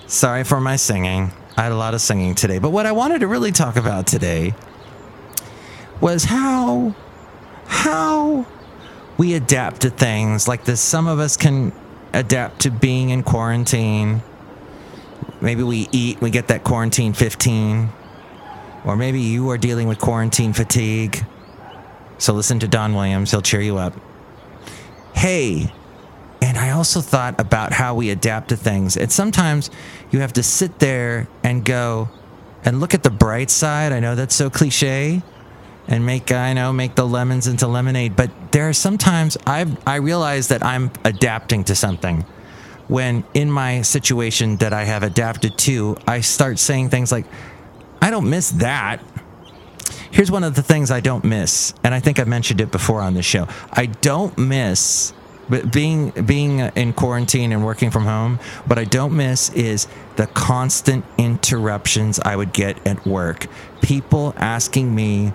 Sorry 0.07 0.45
for 0.45 0.61
my 0.61 0.77
singing. 0.77 1.33
I 1.57 1.63
had 1.65 1.73
a 1.73 1.77
lot 1.77 1.95
of 1.95 2.01
singing 2.01 2.35
today. 2.35 2.59
But 2.59 2.71
what 2.71 2.87
I 2.87 2.93
wanted 2.93 3.21
to 3.21 3.27
really 3.27 3.53
talk 3.53 3.77
about 3.77 4.07
today 4.07 4.55
was 6.01 6.25
how 6.25 6.95
how 7.67 8.47
we 9.19 9.35
adapt 9.35 9.83
to 9.83 9.91
things 9.91 10.49
like 10.49 10.65
this. 10.65 10.81
Some 10.81 11.07
of 11.07 11.19
us 11.19 11.37
can 11.37 11.73
adapt 12.13 12.61
to 12.61 12.71
being 12.71 13.11
in 13.11 13.23
quarantine. 13.23 14.23
Maybe 15.41 15.63
we 15.63 15.89
eat, 15.93 16.21
we 16.21 16.31
get 16.31 16.49
that 16.49 16.65
quarantine 16.65 17.13
15. 17.13 17.91
Or 18.85 18.97
maybe 18.97 19.21
you 19.21 19.51
are 19.51 19.59
dealing 19.59 19.89
with 19.89 19.99
quarantine 19.99 20.53
fatigue. 20.53 21.25
So 22.19 22.33
listen 22.33 22.59
to 22.61 22.69
Don 22.69 22.95
Williams, 22.95 23.31
he'll 23.31 23.43
cheer 23.43 23.61
you 23.61 23.79
up. 23.79 23.95
Hey, 25.15 25.73
and 26.41 26.57
I 26.57 26.71
also 26.71 27.01
thought 27.01 27.41
about 27.41 27.73
how 27.73 27.95
we 27.95 28.11
adapt 28.11 28.49
to 28.49 28.57
things. 28.57 28.97
And 28.97 29.11
sometimes 29.11 29.71
you 30.11 30.21
have 30.21 30.33
to 30.35 30.43
sit 30.43 30.79
there 30.79 31.29
and 31.43 31.65
go 31.65 32.09
and 32.65 32.81
look 32.81 32.95
at 32.95 33.03
the 33.03 33.11
bright 33.11 33.51
side. 33.51 33.93
I 33.93 34.01
know 34.01 34.15
that's 34.15 34.35
so 34.35 34.51
cliche 34.51 35.23
and 35.89 36.05
make 36.05 36.31
I 36.31 36.53
know 36.53 36.73
make 36.73 36.95
the 36.95 37.07
lemons 37.07 37.47
into 37.47 37.67
lemonade, 37.67 38.15
but 38.15 38.31
there 38.53 38.69
are 38.69 38.73
sometimes 38.73 39.37
I 39.47 39.67
I 39.87 39.97
realize 39.97 40.49
that 40.49 40.63
I'm 40.63 40.91
adapting 41.05 41.65
to 41.65 41.75
something. 41.75 42.25
When 42.89 43.25
in 43.35 43.51
my 43.51 43.83
situation 43.83 44.57
that 44.57 44.73
I 44.73 44.85
have 44.85 45.03
adapted 45.03 45.57
to, 45.59 45.97
I 46.07 46.21
start 46.21 46.59
saying 46.59 46.89
things 46.89 47.13
like 47.13 47.27
I 48.01 48.11
don't 48.11 48.31
miss 48.31 48.51
that. 48.53 49.03
Here's 50.11 50.31
one 50.31 50.43
of 50.43 50.55
the 50.55 50.63
things 50.63 50.91
I 50.91 51.01
don't 51.01 51.25
miss, 51.25 51.75
and 51.85 51.95
I 51.95 52.01
think 52.01 52.19
I 52.19 52.25
mentioned 52.25 52.61
it 52.61 52.71
before 52.71 53.03
on 53.03 53.15
this 53.15 53.27
show. 53.27 53.47
I 53.71 53.87
don't 53.87 54.37
miss 54.39 55.13
but 55.49 55.73
being 55.73 56.11
being 56.11 56.59
in 56.61 56.93
quarantine 56.93 57.53
and 57.53 57.65
working 57.65 57.91
from 57.91 58.05
home, 58.05 58.39
what 58.67 58.79
I 58.79 58.85
don't 58.85 59.17
miss 59.17 59.51
is 59.51 59.89
the 60.17 60.27
constant 60.27 61.05
interruptions 61.17 62.21
I 62.21 62.37
would 62.37 62.53
get 62.53 62.87
at 62.87 63.07
work. 63.07 63.47
People 63.81 64.35
asking 64.37 64.95
me 64.95 65.33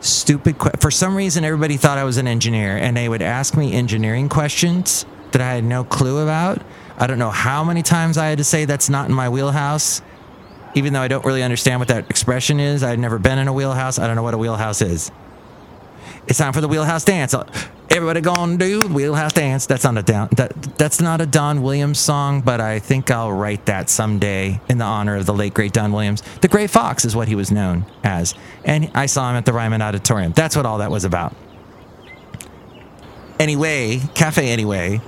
stupid 0.00 0.58
que- 0.58 0.72
for 0.80 0.90
some 0.90 1.16
reason 1.16 1.44
everybody 1.44 1.76
thought 1.76 1.98
I 1.98 2.04
was 2.04 2.18
an 2.18 2.26
engineer 2.26 2.76
and 2.76 2.96
they 2.96 3.08
would 3.08 3.22
ask 3.22 3.56
me 3.56 3.72
engineering 3.72 4.28
questions 4.28 5.06
that 5.32 5.40
I 5.40 5.54
had 5.54 5.64
no 5.64 5.84
clue 5.84 6.18
about. 6.18 6.60
I 6.98 7.06
don't 7.06 7.18
know 7.18 7.30
how 7.30 7.64
many 7.64 7.82
times 7.82 8.18
I 8.18 8.26
had 8.26 8.38
to 8.38 8.44
say 8.44 8.64
that's 8.64 8.88
not 8.88 9.08
in 9.08 9.14
my 9.14 9.28
wheelhouse 9.28 10.02
even 10.74 10.92
though 10.92 11.00
I 11.00 11.08
don't 11.08 11.24
really 11.24 11.42
understand 11.42 11.80
what 11.80 11.88
that 11.88 12.10
expression 12.10 12.60
is, 12.60 12.82
I've 12.82 12.98
never 12.98 13.18
been 13.18 13.38
in 13.38 13.48
a 13.48 13.52
wheelhouse. 13.52 13.98
I 13.98 14.06
don't 14.06 14.16
know 14.16 14.22
what 14.22 14.34
a 14.34 14.38
wheelhouse 14.38 14.82
is. 14.82 15.10
It's 16.26 16.38
time 16.38 16.52
for 16.52 16.60
the 16.60 16.68
wheelhouse 16.68 17.04
dance. 17.04 17.34
Everybody 17.90 18.22
gonna 18.22 18.56
do 18.56 18.80
wheelhouse 18.80 19.34
dance. 19.34 19.66
That's 19.66 19.84
not 19.84 19.96
a 19.98 20.02
down. 20.02 20.30
That 20.36 20.52
that's 20.78 21.00
not 21.00 21.20
a 21.20 21.26
Don 21.26 21.62
Williams 21.62 21.98
song, 21.98 22.40
but 22.40 22.60
I 22.60 22.78
think 22.78 23.10
I'll 23.10 23.32
write 23.32 23.66
that 23.66 23.88
someday 23.88 24.60
in 24.68 24.78
the 24.78 24.84
honor 24.84 25.16
of 25.16 25.26
the 25.26 25.34
late 25.34 25.54
great 25.54 25.72
Don 25.72 25.92
Williams. 25.92 26.22
The 26.40 26.48
Gray 26.48 26.66
Fox 26.66 27.04
is 27.04 27.14
what 27.14 27.28
he 27.28 27.34
was 27.34 27.52
known 27.52 27.84
as, 28.02 28.34
and 28.64 28.90
I 28.94 29.06
saw 29.06 29.30
him 29.30 29.36
at 29.36 29.44
the 29.44 29.52
Ryman 29.52 29.82
Auditorium. 29.82 30.32
That's 30.32 30.56
what 30.56 30.66
all 30.66 30.78
that 30.78 30.90
was 30.90 31.04
about. 31.04 31.36
Anyway, 33.38 34.00
cafe. 34.14 34.48
Anyway, 34.48 35.00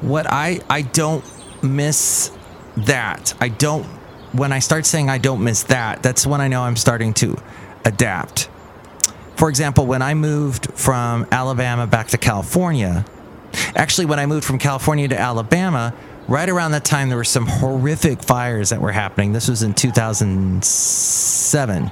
what 0.00 0.26
I 0.28 0.60
I 0.68 0.82
don't 0.82 1.24
miss 1.62 2.32
that. 2.76 3.34
I 3.40 3.48
don't 3.48 3.86
when 4.32 4.52
I 4.52 4.58
start 4.60 4.86
saying 4.86 5.10
I 5.10 5.18
don't 5.18 5.42
miss 5.42 5.64
that, 5.64 6.02
that's 6.02 6.26
when 6.26 6.40
I 6.40 6.48
know 6.48 6.62
I'm 6.62 6.76
starting 6.76 7.12
to 7.14 7.36
adapt. 7.84 8.48
For 9.36 9.48
example, 9.48 9.86
when 9.86 10.02
I 10.02 10.14
moved 10.14 10.72
from 10.74 11.26
Alabama 11.32 11.86
back 11.86 12.08
to 12.08 12.18
California, 12.18 13.06
actually, 13.74 14.06
when 14.06 14.18
I 14.18 14.26
moved 14.26 14.44
from 14.44 14.58
California 14.58 15.08
to 15.08 15.18
Alabama, 15.18 15.94
right 16.28 16.46
around 16.48 16.72
that 16.72 16.84
time, 16.84 17.08
there 17.08 17.16
were 17.16 17.24
some 17.24 17.46
horrific 17.46 18.22
fires 18.22 18.68
that 18.70 18.80
were 18.80 18.92
happening. 18.92 19.32
This 19.32 19.48
was 19.48 19.62
in 19.62 19.74
2007. 19.74 21.90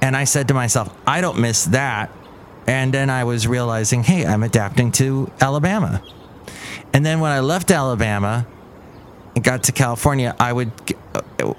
And 0.00 0.16
I 0.16 0.24
said 0.24 0.48
to 0.48 0.54
myself, 0.54 0.96
I 1.06 1.20
don't 1.20 1.38
miss 1.38 1.66
that. 1.66 2.10
And 2.66 2.94
then 2.94 3.10
I 3.10 3.24
was 3.24 3.46
realizing, 3.46 4.04
hey, 4.04 4.24
I'm 4.24 4.42
adapting 4.42 4.90
to 4.92 5.30
Alabama. 5.40 6.02
And 6.92 7.04
then 7.04 7.20
when 7.20 7.30
I 7.30 7.40
left 7.40 7.70
Alabama, 7.70 8.46
and 9.34 9.44
got 9.44 9.64
to 9.64 9.72
California, 9.72 10.34
I 10.40 10.52
would 10.52 10.72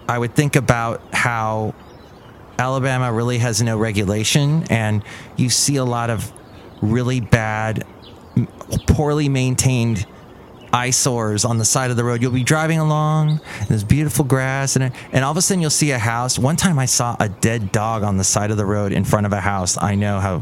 I 0.10 0.18
would 0.18 0.36
think 0.36 0.56
about 0.56 1.02
how 1.14 1.76
Alabama 2.60 3.14
really 3.14 3.38
has 3.38 3.62
no 3.62 3.78
regulation, 3.78 4.66
and 4.70 5.04
you 5.36 5.50
see 5.50 5.76
a 5.76 5.86
lot 5.86 6.10
of 6.10 6.32
really 6.82 7.22
bad, 7.22 7.86
poorly 8.88 9.30
maintained 9.30 10.06
eyesores 10.74 11.46
on 11.46 11.58
the 11.60 11.66
side 11.66 11.92
of 11.92 11.98
the 11.98 12.04
road. 12.04 12.22
You'll 12.22 12.32
be 12.32 12.44
driving 12.44 12.80
along, 12.80 13.40
and 13.60 13.68
there's 13.70 13.84
beautiful 13.84 14.26
grass, 14.26 14.76
and 14.76 14.92
and 15.12 15.24
all 15.24 15.32
of 15.32 15.38
a 15.38 15.42
sudden 15.42 15.62
you'll 15.62 15.70
see 15.70 15.92
a 15.92 16.00
house. 16.00 16.40
One 16.40 16.56
time 16.56 16.80
I 16.80 16.86
saw 16.86 17.16
a 17.20 17.30
dead 17.30 17.72
dog 17.72 18.02
on 18.04 18.18
the 18.18 18.24
side 18.24 18.50
of 18.50 18.58
the 18.58 18.66
road 18.66 18.92
in 18.92 19.04
front 19.04 19.28
of 19.28 19.34
a 19.34 19.42
house. 19.42 19.78
I 19.78 19.94
know 19.94 20.20
how 20.20 20.42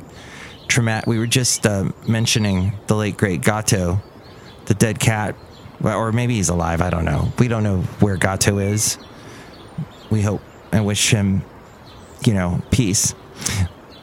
traumatic. 0.70 1.08
We 1.08 1.20
were 1.20 1.28
just 1.28 1.68
uh, 1.68 1.92
mentioning 2.08 2.74
the 2.88 2.96
late 2.96 3.18
great 3.18 3.42
Gato, 3.42 4.02
the 4.66 4.74
dead 4.74 5.00
cat 5.00 5.36
or 5.84 6.12
maybe 6.12 6.36
he's 6.36 6.50
alive. 6.50 6.82
I 6.82 6.90
don't 6.90 7.06
know. 7.06 7.32
We 7.40 7.48
don't 7.48 7.64
know 7.64 7.82
where 8.00 8.18
Gato 8.18 8.58
is. 8.60 8.98
We 10.10 10.22
hope 10.22 10.42
and 10.72 10.86
wish 10.86 11.12
him, 11.12 11.44
you 12.26 12.34
know, 12.34 12.62
peace. 12.72 13.14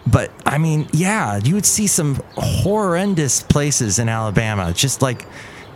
But 0.07 0.31
I 0.45 0.59
mean, 0.59 0.88
yeah, 0.92 1.38
you 1.38 1.54
would 1.54 1.66
see 1.66 1.87
some 1.87 2.21
horrendous 2.37 3.42
places 3.42 3.99
in 3.99 4.09
Alabama, 4.09 4.73
just 4.73 5.00
like 5.00 5.26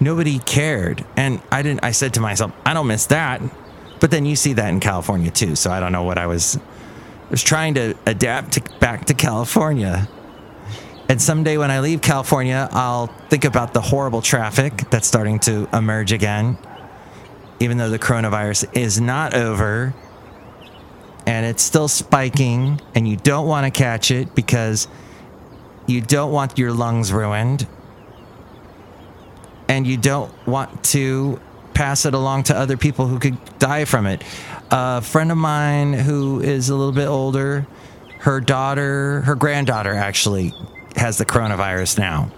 nobody 0.00 0.38
cared. 0.40 1.04
And 1.16 1.40
I 1.50 1.62
didn't. 1.62 1.84
I 1.84 1.92
said 1.92 2.14
to 2.14 2.20
myself, 2.20 2.52
I 2.64 2.74
don't 2.74 2.86
miss 2.86 3.06
that. 3.06 3.40
But 4.00 4.10
then 4.10 4.26
you 4.26 4.36
see 4.36 4.52
that 4.54 4.68
in 4.68 4.80
California 4.80 5.30
too. 5.30 5.56
So 5.56 5.70
I 5.70 5.80
don't 5.80 5.92
know 5.92 6.02
what 6.02 6.18
I 6.18 6.26
was. 6.26 6.56
I 6.56 7.30
was 7.30 7.42
trying 7.42 7.74
to 7.74 7.94
adapt 8.06 8.52
to, 8.52 8.78
back 8.78 9.06
to 9.06 9.14
California. 9.14 10.08
And 11.08 11.22
someday 11.22 11.56
when 11.56 11.70
I 11.70 11.80
leave 11.80 12.02
California, 12.02 12.68
I'll 12.72 13.06
think 13.28 13.44
about 13.44 13.72
the 13.72 13.80
horrible 13.80 14.22
traffic 14.22 14.90
that's 14.90 15.06
starting 15.06 15.38
to 15.40 15.68
emerge 15.72 16.12
again. 16.12 16.58
even 17.60 17.78
though 17.78 17.90
the 17.90 17.98
coronavirus 17.98 18.76
is 18.76 19.00
not 19.00 19.34
over 19.34 19.94
and 21.26 21.44
it's 21.44 21.62
still 21.62 21.88
spiking, 21.88 22.80
and 22.94 23.08
you 23.08 23.16
don't 23.16 23.48
want 23.48 23.64
to 23.64 23.76
catch 23.76 24.12
it 24.12 24.32
because 24.36 24.86
you 25.88 26.00
don't 26.00 26.30
want 26.30 26.56
your 26.56 26.72
lungs 26.72 27.12
ruined 27.12 27.66
and 29.68 29.88
you 29.88 29.96
don't 29.96 30.32
want 30.46 30.84
to 30.84 31.40
pass 31.74 32.06
it 32.06 32.14
along 32.14 32.44
to 32.44 32.56
other 32.56 32.76
people 32.76 33.08
who 33.08 33.18
could 33.18 33.36
die 33.58 33.84
from 33.84 34.06
it. 34.06 34.22
A 34.70 35.00
friend 35.02 35.32
of 35.32 35.36
mine 35.38 35.94
who 35.94 36.40
is 36.40 36.68
a 36.68 36.76
little 36.76 36.92
bit 36.92 37.08
older, 37.08 37.66
her 38.20 38.40
daughter, 38.40 39.22
her 39.22 39.34
granddaughter 39.34 39.94
actually 39.94 40.54
has 40.96 41.18
the 41.18 41.26
coronavirus 41.26 41.98
now. 41.98 42.30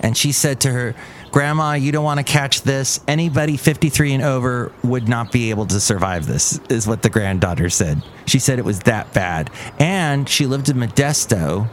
And 0.00 0.16
she 0.16 0.32
said 0.32 0.60
to 0.62 0.72
her, 0.72 0.94
Grandma, 1.32 1.72
you 1.72 1.92
don't 1.92 2.04
want 2.04 2.18
to 2.18 2.24
catch 2.24 2.62
this. 2.62 3.00
Anybody 3.08 3.56
53 3.56 4.14
and 4.14 4.22
over 4.22 4.70
would 4.84 5.08
not 5.08 5.32
be 5.32 5.48
able 5.48 5.66
to 5.66 5.80
survive 5.80 6.26
this, 6.26 6.60
is 6.68 6.86
what 6.86 7.02
the 7.02 7.08
granddaughter 7.08 7.70
said. 7.70 8.02
She 8.26 8.38
said 8.38 8.58
it 8.58 8.66
was 8.66 8.80
that 8.80 9.14
bad. 9.14 9.50
And 9.78 10.28
she 10.28 10.46
lived 10.46 10.68
in 10.68 10.76
Modesto, 10.76 11.68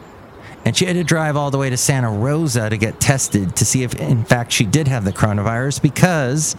and 0.64 0.78
she 0.78 0.86
had 0.86 0.94
to 0.94 1.04
drive 1.04 1.36
all 1.36 1.52
the 1.52 1.58
way 1.58 1.70
to 1.70 1.76
Santa 1.78 2.10
Rosa 2.10 2.70
to 2.70 2.78
get 2.78 3.02
tested 3.02 3.58
to 3.58 3.66
see 3.66 3.84
if, 3.84 3.94
in 3.96 4.24
fact, 4.24 4.54
she 4.54 4.66
did 4.66 4.88
have 4.88 5.04
the 5.04 5.12
coronavirus 5.12 5.82
because 5.82 6.56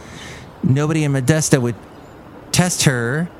nobody 0.62 1.04
in 1.04 1.12
Modesto 1.12 1.60
would 1.60 1.76
test 2.52 2.84
her 2.84 3.30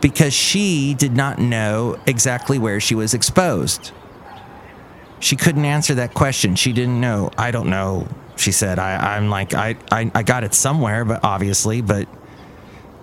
because 0.00 0.34
she 0.34 0.94
did 0.94 1.12
not 1.12 1.38
know 1.38 1.96
exactly 2.06 2.58
where 2.58 2.80
she 2.80 2.94
was 2.94 3.14
exposed. 3.14 3.92
She 5.20 5.36
couldn't 5.36 5.64
answer 5.64 5.94
that 5.94 6.14
question. 6.14 6.56
She 6.56 6.72
didn't 6.72 7.00
know. 7.00 7.30
I 7.38 7.50
don't 7.50 7.70
know. 7.70 8.08
She 8.36 8.52
said, 8.52 8.78
I, 8.78 9.16
I'm 9.16 9.30
like, 9.30 9.54
I, 9.54 9.76
I, 9.90 10.10
I 10.14 10.22
got 10.22 10.44
it 10.44 10.54
somewhere, 10.54 11.04
but 11.04 11.24
obviously, 11.24 11.80
but 11.80 12.06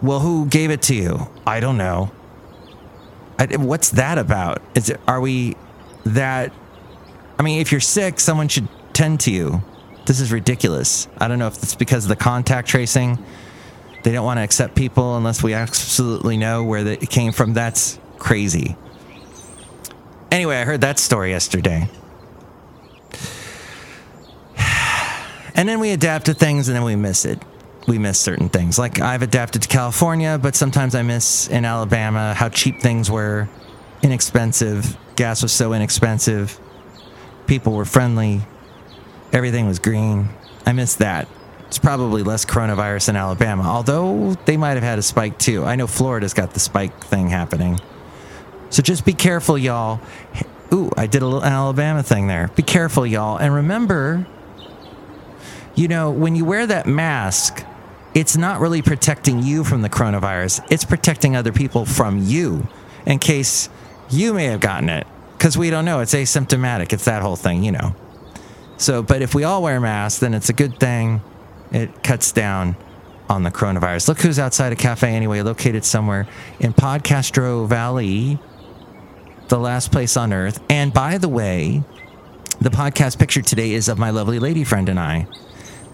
well, 0.01 0.20
who 0.20 0.46
gave 0.46 0.70
it 0.70 0.82
to 0.84 0.96
you? 0.96 1.27
I 1.48 1.60
don't 1.60 1.77
know. 1.77 2.12
I, 3.39 3.48
what's 3.58 3.91
that 3.91 4.17
about? 4.17 4.62
Is 4.75 4.89
it, 4.89 5.00
are 5.08 5.20
we 5.20 5.55
that? 6.05 6.53
I 7.39 7.43
mean, 7.43 7.62
if 7.62 7.72
you're 7.72 7.82
sick, 7.82 8.20
someone 8.20 8.48
should 8.48 8.67
tend 8.93 9.22
to 9.22 9.32
you. 9.32 9.63
This 10.05 10.20
is 10.20 10.32
ridiculous. 10.32 11.08
I 11.17 11.27
don't 11.27 11.39
know 11.39 11.48
if 11.48 11.63
it's 11.63 11.75
because 11.75 12.05
of 12.05 12.10
the 12.10 12.15
contact 12.15 12.67
tracing. 12.67 13.17
They 14.03 14.12
don't 14.12 14.25
want 14.25 14.38
to 14.38 14.41
accept 14.41 14.75
people 14.75 15.15
unless 15.15 15.41
we 15.41 15.53
absolutely 15.53 16.38
know 16.38 16.63
where 16.63 16.86
it 16.86 17.10
came 17.10 17.32
from. 17.32 17.53
That's 17.53 17.98
crazy. 18.20 18.75
Anyway, 20.29 20.58
I 20.58 20.65
heard 20.65 20.82
that 20.82 21.00
story 21.00 21.32
yesterday. 21.32 21.89
And 25.55 25.69
then 25.69 25.79
we 25.79 25.91
adapt 25.91 26.25
to 26.25 26.33
things 26.33 26.67
and 26.67 26.75
then 26.75 26.83
we 26.83 26.95
miss 26.95 27.25
it. 27.25 27.41
We 27.88 27.98
miss 27.98 28.19
certain 28.19 28.50
things. 28.50 28.79
Like 28.79 29.00
I've 29.00 29.22
adapted 29.22 29.63
to 29.63 29.67
California, 29.67 30.39
but 30.41 30.55
sometimes 30.55 30.95
I 30.95 31.03
miss 31.03 31.48
in 31.48 31.65
Alabama 31.65 32.33
how 32.33 32.50
cheap 32.50 32.79
things 32.79 33.12
were, 33.12 33.50
inexpensive. 34.01 34.98
Gas 35.15 35.43
was 35.43 35.51
so 35.51 35.74
inexpensive. 35.74 36.60
People 37.45 37.74
were 37.74 37.86
friendly. 37.86 38.41
Everything 39.31 39.67
was 39.67 39.79
green. 39.79 40.29
I 40.65 40.72
miss 40.72 40.95
that. 40.95 41.27
It's 41.67 41.79
probably 41.79 42.24
less 42.24 42.45
coronavirus 42.45 43.10
in 43.10 43.15
Alabama, 43.15 43.63
although 43.63 44.36
they 44.45 44.57
might 44.57 44.75
have 44.75 44.83
had 44.83 45.00
a 45.00 45.01
spike 45.01 45.39
too. 45.39 45.65
I 45.65 45.75
know 45.75 45.88
Florida's 45.88 46.33
got 46.33 46.53
the 46.53 46.60
spike 46.60 47.03
thing 47.03 47.29
happening. 47.29 47.79
So 48.69 48.81
just 48.81 49.05
be 49.05 49.13
careful, 49.13 49.57
y'all. 49.57 50.00
Ooh, 50.72 50.91
I 50.95 51.07
did 51.07 51.22
a 51.22 51.25
little 51.25 51.43
Alabama 51.43 52.03
thing 52.03 52.27
there. 52.27 52.50
Be 52.55 52.63
careful, 52.63 53.05
y'all. 53.05 53.38
And 53.38 53.53
remember, 53.53 54.25
you 55.75 55.88
know, 55.88 56.12
when 56.12 56.36
you 56.36 56.46
wear 56.46 56.68
that 56.68 56.86
mask, 56.86 57.65
it's 58.13 58.38
not 58.38 58.60
really 58.60 58.82
protecting 58.82 59.42
you 59.42 59.63
from 59.63 59.82
the 59.82 59.89
coronavirus. 59.89 60.65
It's 60.70 60.86
protecting 60.86 61.36
other 61.36 61.51
people 61.51 61.86
from 61.86 62.20
you 62.20 62.68
in 63.06 63.20
case 63.20 63.70
you 64.10 64.34
may 64.34 64.46
have 64.46 64.60
gotten 64.60 64.89
it. 64.89 65.08
Because 65.38 65.58
we 65.58 65.70
don't 65.70 65.84
know. 65.84 66.00
It's 66.00 66.13
asymptomatic. 66.13 66.94
It's 66.94 67.06
that 67.06 67.22
whole 67.22 67.36
thing, 67.36 67.63
you 67.63 67.72
know. 67.72 67.96
So, 68.77 69.01
but 69.03 69.22
if 69.22 69.36
we 69.36 69.44
all 69.44 69.62
wear 69.62 69.80
masks, 69.82 70.19
then 70.19 70.34
it's 70.34 70.50
a 70.50 70.54
good 70.54 70.80
thing. 70.80 71.21
It 71.71 72.04
cuts 72.04 72.32
down 72.32 72.76
on 73.30 73.43
the 73.43 73.52
coronavirus. 73.52 74.08
Look 74.08 74.21
who's 74.21 74.39
outside 74.39 74.71
a 74.71 74.76
cafe 74.76 75.13
anyway, 75.13 75.41
located 75.41 75.84
somewhere 75.84 76.28
in 76.60 76.74
Podcastro 76.74 77.67
Valley, 77.67 78.39
the 79.47 79.58
last 79.58 79.91
place 79.91 80.15
on 80.15 80.32
earth. 80.32 80.62
And 80.69 80.93
by 80.93 81.17
the 81.17 81.30
way, 81.30 81.84
the 82.62 82.69
podcast 82.69 83.19
picture 83.19 83.41
today 83.41 83.71
is 83.71 83.89
of 83.89 83.97
my 83.97 84.12
lovely 84.12 84.39
lady 84.39 84.63
friend 84.63 84.88
and 84.88 85.00
I 85.00 85.28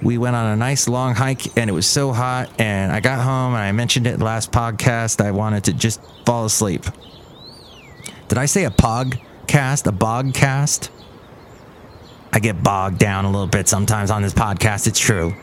we 0.02 0.18
went 0.18 0.36
on 0.36 0.46
a 0.46 0.56
nice 0.56 0.88
long 0.88 1.16
hike 1.16 1.58
and 1.58 1.70
it 1.70 1.74
was 1.74 1.86
so 1.86 2.14
hot 2.14 2.50
and 2.60 2.92
I 2.92 3.00
got 3.00 3.20
home 3.20 3.54
and 3.54 3.62
I 3.62 3.72
mentioned 3.72 4.08
it 4.08 4.20
last 4.20 4.52
podcast 4.52 5.24
I 5.24 5.32
wanted 5.32 5.66
to 5.66 5.74
just 5.74 6.02
fall 6.26 6.46
asleep. 6.46 6.86
Did 8.30 8.38
I 8.38 8.46
say 8.46 8.66
a 8.66 8.70
podcast? 8.70 9.88
A 9.88 9.92
bogcast? 9.92 10.90
I 12.32 12.40
get 12.40 12.64
bogged 12.64 13.00
down 13.00 13.26
a 13.26 13.32
little 13.32 13.48
bit 13.48 13.68
sometimes 13.68 14.12
on 14.12 14.22
this 14.22 14.34
podcast, 14.34 14.88
it's 14.88 15.00
true. 15.00 15.34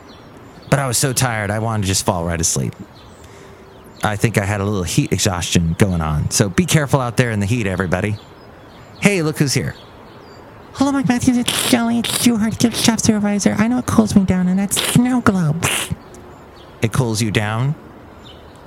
But 0.71 0.79
I 0.79 0.87
was 0.87 0.97
so 0.97 1.13
tired 1.13 1.51
I 1.51 1.59
wanted 1.59 1.83
to 1.83 1.89
just 1.89 2.07
fall 2.07 2.25
right 2.25 2.41
asleep. 2.41 2.75
I 4.03 4.17
think 4.17 4.39
I 4.39 4.45
had 4.45 4.61
a 4.61 4.65
little 4.65 4.85
heat 4.85 5.13
exhaustion 5.13 5.75
going 5.79 6.01
on. 6.01 6.31
So 6.31 6.49
be 6.49 6.65
careful 6.65 7.01
out 7.01 7.17
there 7.17 7.31
in 7.31 7.41
the 7.41 7.47
heat 7.47 7.67
everybody. 7.67 8.17
Hey, 9.01 9.23
look 9.23 9.39
who's 9.39 9.55
here. 9.55 9.75
Hello, 10.79 10.93
Mike 10.93 11.09
Matthews. 11.09 11.39
It's 11.39 11.71
Jelly. 11.71 12.01
It's 12.01 12.13
Stuart, 12.21 12.59
gift 12.59 12.77
shop 12.77 13.01
supervisor. 13.01 13.55
I 13.57 13.67
know 13.67 13.79
it 13.79 13.87
cools 13.87 14.15
me 14.15 14.25
down, 14.27 14.47
and 14.47 14.59
that's 14.59 14.79
snow 14.93 15.23
globe. 15.23 15.65
It 16.83 16.93
cools 16.93 17.23
you 17.23 17.31
down? 17.31 17.75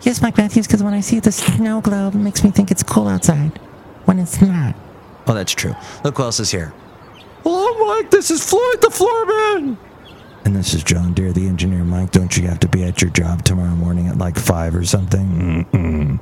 Yes, 0.02 0.19
Mike 0.19 0.36
Matthews, 0.36 0.65
because 0.65 0.82
when 0.82 0.95
I 0.95 1.02
see 1.02 1.19
the 1.19 1.32
snow 1.32 1.82
globe, 1.82 2.15
it 2.15 2.17
makes 2.17 2.43
me 2.43 2.50
think 2.50 2.72
it's 2.72 2.82
cool 2.82 3.08
outside 3.08 3.60
when 4.06 4.17
it's 4.17 4.41
not. 4.41 4.76
Oh, 5.28 5.36
that's 5.36 5.52
true. 5.52 5.76
Look 6.04 6.17
who 6.17 6.24
else 6.24 6.39
is 6.39 6.50
here. 6.50 6.74
Hello, 7.43 7.78
Mike. 7.88 8.10
This 8.10 8.32
is 8.32 8.43
Floyd 8.43 8.82
the 8.82 8.88
Floorman. 8.88 9.78
And 10.45 10.56
this 10.56 10.74
is 10.74 10.84
John 10.84 11.13
Deere, 11.13 11.32
the 11.32 11.45
engineer. 11.48 11.84
Mike, 11.84 12.10
don't 12.10 12.36
you 12.36 12.48
have 12.48 12.60
to 12.62 12.67
be 12.67 12.86
at 12.86 13.04
your 13.04 13.12
job 13.12 13.43
tomorrow 13.43 13.76
morning 13.76 14.08
at 14.08 14.17
like 14.17 14.36
five 14.36 14.76
or 14.76 14.84
something? 14.84 15.67
Mm-mm. 15.72 16.19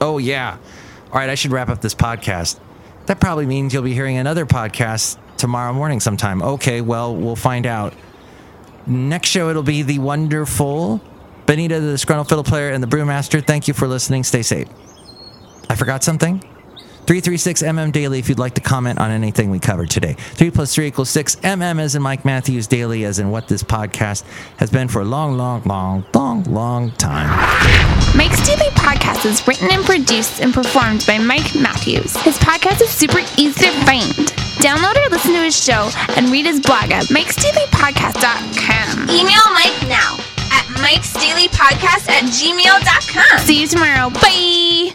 Oh, 0.00 0.16
yeah. 0.16 0.56
All 1.12 1.18
right, 1.18 1.28
I 1.28 1.34
should 1.34 1.50
wrap 1.50 1.68
up 1.68 1.82
this 1.82 1.94
podcast. 1.94 2.58
That 3.10 3.18
probably 3.18 3.44
means 3.44 3.74
you'll 3.74 3.82
be 3.82 3.92
hearing 3.92 4.18
another 4.18 4.46
podcast 4.46 5.18
tomorrow 5.36 5.72
morning 5.72 5.98
sometime. 5.98 6.40
Okay, 6.42 6.80
well, 6.80 7.12
we'll 7.12 7.34
find 7.34 7.66
out. 7.66 7.92
Next 8.86 9.30
show, 9.30 9.50
it'll 9.50 9.64
be 9.64 9.82
the 9.82 9.98
wonderful 9.98 11.00
Benita, 11.44 11.80
the 11.80 11.90
disgruntled 11.90 12.28
fiddle 12.28 12.44
player, 12.44 12.70
and 12.70 12.80
the 12.80 12.86
brewmaster. 12.86 13.44
Thank 13.44 13.66
you 13.66 13.74
for 13.74 13.88
listening. 13.88 14.22
Stay 14.22 14.42
safe. 14.42 14.68
I 15.68 15.74
forgot 15.74 16.04
something? 16.04 16.40
336 17.10 17.64
MM 17.64 17.90
Daily 17.90 18.20
if 18.20 18.28
you'd 18.28 18.38
like 18.38 18.54
to 18.54 18.60
comment 18.60 19.00
on 19.00 19.10
anything 19.10 19.50
we 19.50 19.58
covered 19.58 19.90
today. 19.90 20.12
3 20.12 20.52
plus 20.52 20.72
3 20.72 20.86
equals 20.86 21.10
6. 21.10 21.34
MM 21.42 21.80
as 21.80 21.96
in 21.96 22.02
Mike 22.02 22.24
Matthews 22.24 22.68
Daily 22.68 23.04
as 23.04 23.18
in 23.18 23.32
what 23.32 23.48
this 23.48 23.64
podcast 23.64 24.22
has 24.58 24.70
been 24.70 24.86
for 24.86 25.00
a 25.00 25.04
long, 25.04 25.36
long, 25.36 25.60
long, 25.64 26.04
long, 26.14 26.44
long 26.44 26.92
time. 26.92 27.28
Mike's 28.16 28.46
Daily 28.46 28.70
Podcast 28.76 29.26
is 29.26 29.44
written 29.48 29.68
and 29.72 29.84
produced 29.84 30.40
and 30.40 30.54
performed 30.54 31.04
by 31.04 31.18
Mike 31.18 31.52
Matthews. 31.56 32.14
His 32.22 32.38
podcast 32.38 32.80
is 32.80 32.90
super 32.90 33.18
easy 33.36 33.58
to 33.58 33.72
find. 33.84 34.12
Download 34.62 34.94
or 35.04 35.08
listen 35.10 35.32
to 35.32 35.42
his 35.42 35.60
show 35.60 35.90
and 36.14 36.28
read 36.28 36.46
his 36.46 36.60
blog 36.60 36.92
at 36.92 37.06
mikesdailypodcast.com. 37.06 39.10
Email 39.10 39.50
Mike 39.50 39.82
now 39.88 40.16
at 40.52 40.64
mikesdailypodcast 40.78 42.08
at 42.08 42.22
gmail.com. 42.30 43.38
See 43.40 43.62
you 43.62 43.66
tomorrow. 43.66 44.10
Bye. 44.10 44.94